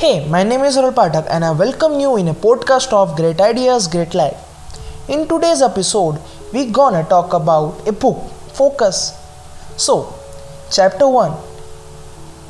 [0.00, 3.40] Hey, my name is Arul Pathak and I welcome you in a podcast of Great
[3.40, 4.36] Ideas, Great Life.
[5.08, 6.18] In today's episode,
[6.52, 8.18] we gonna talk about a book,
[8.52, 9.14] Focus.
[9.78, 10.12] So,
[10.70, 11.32] chapter 1.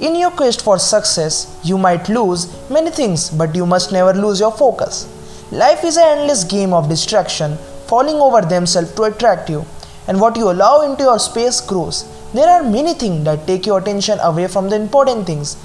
[0.00, 4.40] In your quest for success, you might lose many things, but you must never lose
[4.40, 5.06] your focus.
[5.52, 7.56] Life is an endless game of distraction,
[7.86, 9.64] falling over themselves to attract you,
[10.08, 12.04] and what you allow into your space grows.
[12.34, 15.56] There are many things that take your attention away from the important things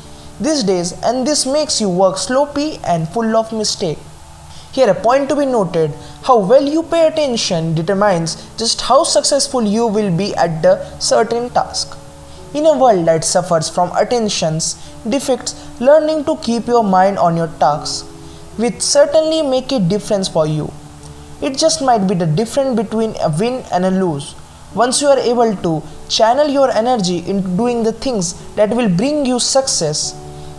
[0.41, 3.99] these days, and this makes you work sloppy and full of mistake.
[4.71, 5.91] Here, a point to be noted
[6.23, 11.49] how well you pay attention determines just how successful you will be at the certain
[11.49, 11.97] task.
[12.53, 14.75] In a world that suffers from attention's
[15.07, 18.07] defects, learning to keep your mind on your tasks
[18.57, 20.71] will certainly make a difference for you.
[21.41, 24.35] It just might be the difference between a win and a lose.
[24.73, 29.25] Once you are able to channel your energy into doing the things that will bring
[29.25, 30.13] you success,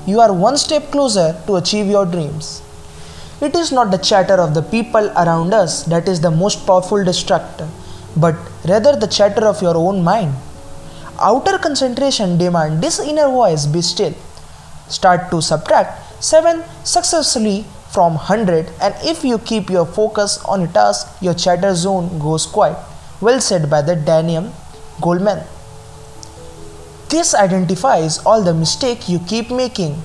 [0.07, 2.63] you are one step closer to achieve your dreams.
[3.41, 6.99] It is not the chatter of the people around us that is the most powerful
[6.99, 7.69] distractor,
[8.17, 8.35] but
[8.69, 10.35] rather the chatter of your own mind.
[11.21, 14.15] Outer concentration demand this inner voice be still.
[14.89, 20.69] Start to subtract 7 successfully from 100 and if you keep your focus on a
[20.69, 22.77] task, your chatter zone goes quiet.
[23.21, 24.53] Well said by the Daniel
[25.01, 25.47] Goleman.
[27.13, 29.97] This identifies all the mistake you keep making,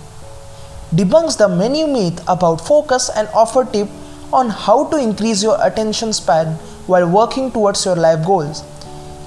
[0.94, 3.88] debunks the many myth about focus and offer tip
[4.34, 6.56] on how to increase your attention span
[6.86, 8.62] while working towards your life goals.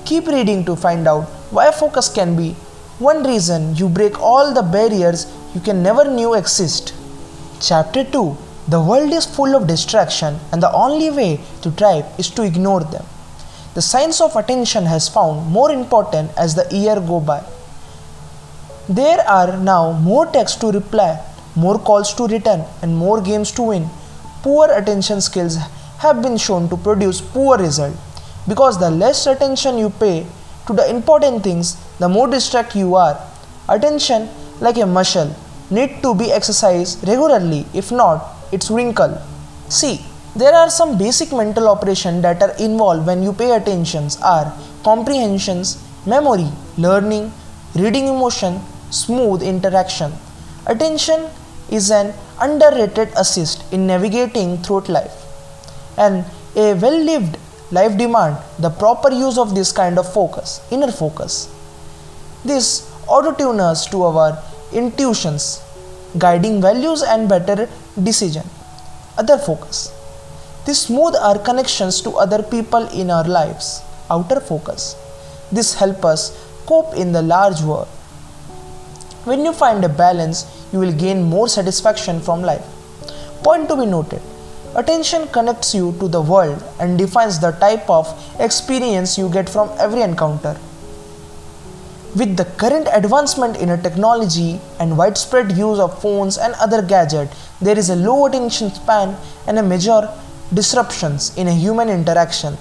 [0.05, 1.23] Keep reading to find out
[1.57, 2.51] why focus can be
[2.99, 6.93] one reason you break all the barriers you can never knew exist.
[7.63, 8.37] Chapter 2
[8.69, 12.85] The world is full of distraction and the only way to thrive is to ignore
[12.85, 13.07] them.
[13.73, 17.43] The science of attention has found more important as the year go by.
[18.91, 21.25] There are now more texts to reply,
[21.55, 23.89] more calls to return, and more games to win.
[24.43, 25.59] Poor attention skills
[25.99, 27.95] have been shown to produce poor result
[28.49, 30.27] because the less attention you pay
[30.67, 33.17] to the important things, the more distracted you are.
[33.69, 35.37] Attention, like a muscle,
[35.71, 37.67] need to be exercised regularly.
[37.73, 39.23] If not, it's wrinkle.
[39.69, 44.53] See, there are some basic mental operations that are involved when you pay attentions are
[44.83, 47.31] comprehensions, memory, learning,
[47.77, 50.13] reading emotion, smooth interaction.
[50.67, 51.29] Attention
[51.71, 55.15] is an underrated assist in navigating through life.
[55.97, 56.25] And
[56.57, 57.37] a well-lived
[57.71, 61.49] life demand the proper use of this kind of focus, inner focus.
[62.45, 64.43] This auto-tune us to our
[64.73, 65.63] intuitions,
[66.19, 67.69] guiding values and better
[68.03, 68.45] decision.
[69.19, 69.93] Other focus.
[70.67, 73.83] This smooth our connections to other people in our lives.
[74.11, 74.97] Outer focus.
[75.53, 76.33] This help us
[76.67, 77.89] cope in the large world.
[79.25, 82.65] When you find a balance, you will gain more satisfaction from life.
[83.43, 84.23] Point to be noted
[84.77, 88.07] attention connects you to the world and defines the type of
[88.39, 90.57] experience you get from every encounter.
[92.17, 97.37] With the current advancement in a technology and widespread use of phones and other gadgets,
[97.61, 99.17] there is a low attention span
[99.47, 100.09] and a major
[100.53, 102.57] disruptions in a human interaction.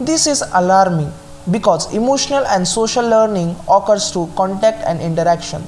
[0.00, 1.12] This is alarming
[1.50, 5.62] because emotional and social learning occurs through contact and interaction.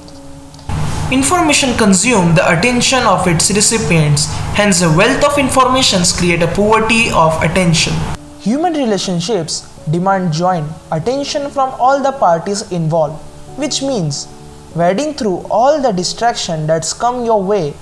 [1.11, 7.11] Information consumes the attention of its recipients, hence, a wealth of information create a poverty
[7.11, 7.93] of attention.
[8.39, 13.21] Human relationships demand joint attention from all the parties involved,
[13.57, 14.27] which means
[14.73, 17.73] wading through all the distraction that's come your way.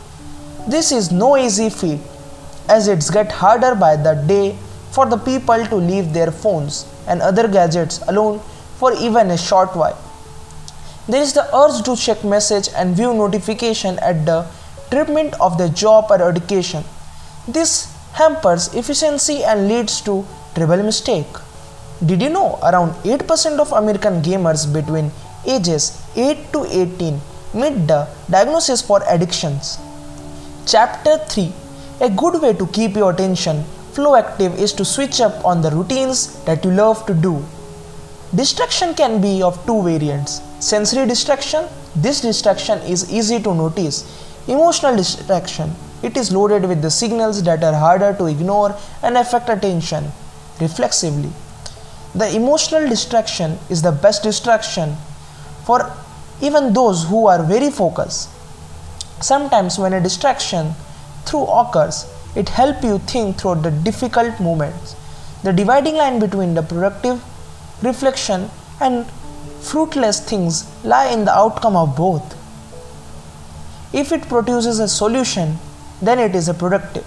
[0.67, 1.99] This is no easy feat,
[2.67, 4.57] as it's get harder by the day
[4.91, 8.39] for the people to leave their phones and other gadgets alone
[8.77, 9.97] for even a short while.
[11.07, 14.45] There is the urge to check message and view notification at the
[14.91, 16.83] treatment of the job or education.
[17.47, 17.71] This
[18.13, 21.27] hampers efficiency and leads to trivial mistake.
[22.05, 25.11] Did you know around 8% of American gamers between
[25.45, 27.19] ages 8 to 18
[27.53, 29.77] meet the diagnosis for addictions?
[30.65, 31.51] Chapter 3
[32.01, 33.65] A good way to keep your attention
[33.99, 37.33] flow active is to switch up on the routines that you love to do.
[38.33, 40.41] Distraction can be of two variants.
[40.59, 41.65] Sensory distraction,
[41.95, 43.97] this distraction is easy to notice.
[44.47, 48.73] Emotional distraction, it is loaded with the signals that are harder to ignore
[49.03, 50.05] and affect attention
[50.61, 51.31] reflexively.
[52.15, 54.95] The emotional distraction is the best distraction
[55.65, 55.91] for
[56.41, 58.29] even those who are very focused.
[59.21, 60.73] Sometimes, when a distraction
[61.25, 62.05] through occurs,
[62.41, 64.95] it helps you think through the difficult moments.
[65.43, 67.21] The dividing line between the productive
[67.83, 68.49] reflection
[68.81, 69.05] and
[69.61, 72.35] fruitless things lie in the outcome of both.
[73.93, 75.57] If it produces a solution,
[76.01, 77.05] then it is a productive.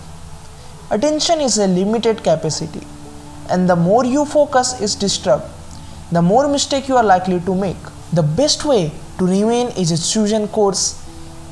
[0.91, 2.87] Attention is a limited capacity,
[3.49, 5.45] and the more you focus is disturbed,
[6.11, 7.85] the more mistake you are likely to make.
[8.13, 10.85] The best way to remain is a chosen course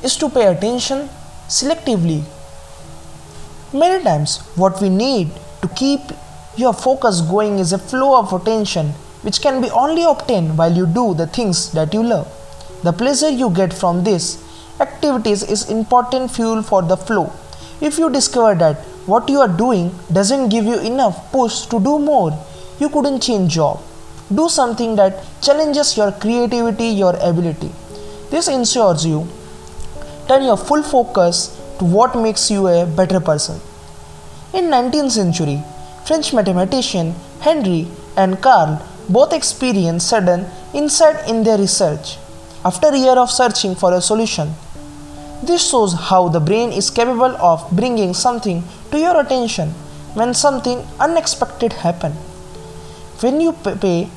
[0.02, 1.08] is to pay attention
[1.48, 2.22] selectively.
[3.72, 5.30] Many times, what we need
[5.62, 6.00] to keep
[6.56, 8.88] your focus going is a flow of attention
[9.22, 12.26] which can be only obtained while you do the things that you love.
[12.82, 14.42] The pleasure you get from these
[14.80, 17.32] activities is important fuel for the flow.
[17.80, 22.00] If you discover that what you are doing doesn't give you enough push to do
[22.00, 22.36] more,
[22.80, 23.80] you couldn't change job.
[24.34, 27.70] Do something that challenges your creativity, your ability.
[28.30, 29.28] This ensures you
[30.26, 33.60] turn your full focus what makes you a better person.
[34.52, 35.62] In 19th century,
[36.06, 42.18] French mathematician Henri and Carl both experienced sudden insight in their research.
[42.64, 44.54] After a year of searching for a solution,
[45.42, 49.70] this shows how the brain is capable of bringing something to your attention
[50.14, 52.16] when something unexpected happens.
[53.20, 54.08] When you pay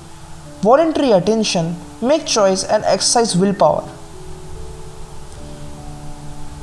[0.62, 3.88] voluntary attention, make choice and exercise willpower.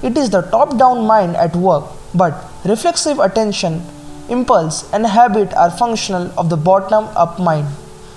[0.02, 2.32] It is the top down mind at work, but
[2.64, 3.82] reflexive attention,
[4.30, 7.68] impulse, and habit are functional of the bottom up mind.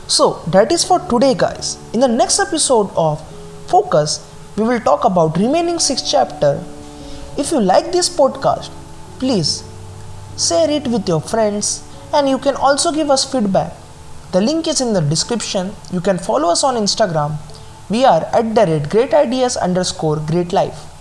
[0.08, 1.78] So, that is for today, guys.
[1.94, 3.22] In the next episode of
[3.68, 4.26] Focus,
[4.56, 6.64] we will talk about remaining six chapter.
[7.38, 8.70] If you like this podcast,
[9.20, 9.64] please
[10.38, 11.84] share it with your friends
[12.14, 13.74] and you can also give us feedback.
[14.32, 15.74] The link is in the description.
[15.92, 17.38] You can follow us on Instagram.
[17.90, 20.93] We are at the rate great ideas underscore great life.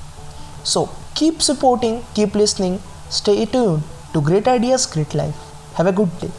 [0.64, 2.80] So keep supporting, keep listening,
[3.10, 3.82] stay tuned
[4.12, 5.36] to Great Ideas, Great Life.
[5.74, 6.30] Have a good day.